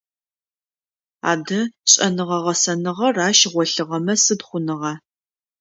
Адэ, 1.31 1.59
шӏэныгъэ-гъэсэныгъэр 1.91 3.15
ащ 3.27 3.39
голъыгъэмэ 3.53 4.13
сыд 4.23 4.41
хъуныгъа? 4.47 4.93